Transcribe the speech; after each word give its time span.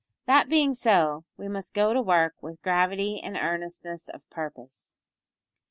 That 0.25 0.49
being 0.49 0.73
so, 0.73 1.25
we 1.37 1.47
must 1.47 1.75
go 1.75 1.93
to 1.93 2.01
work 2.01 2.33
with 2.41 2.59
gravity 2.63 3.21
and 3.21 3.37
earnestness 3.37 4.09
of 4.09 4.27
purpose." 4.31 4.97